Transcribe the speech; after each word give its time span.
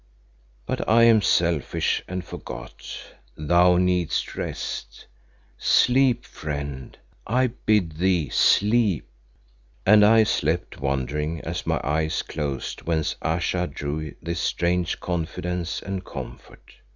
"But 0.65 0.89
I 0.89 1.03
am 1.03 1.21
selfish, 1.21 2.01
and 2.07 2.25
forgot. 2.25 2.87
Thou 3.37 3.77
needest 3.77 4.35
rest. 4.35 5.05
Sleep, 5.59 6.25
friend, 6.25 6.97
I 7.27 7.51
bid 7.67 7.97
thee 7.97 8.29
sleep." 8.29 9.07
And 9.85 10.03
I 10.03 10.23
slept 10.23 10.79
wondering 10.79 11.39
as 11.41 11.67
my 11.67 11.79
eyes 11.83 12.23
closed 12.23 12.81
whence 12.81 13.15
Ayesha 13.21 13.67
drew 13.67 14.15
this 14.23 14.39
strange 14.39 14.99
confidence 14.99 15.83
and 15.83 16.03
comfort. 16.03 16.77